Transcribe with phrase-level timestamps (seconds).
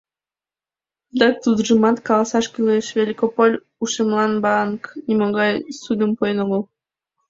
[1.13, 6.61] Адак тудыжымат каласаш кӱлеш: Великополь ушемлан банк нимогай ссудым пуэн огыл.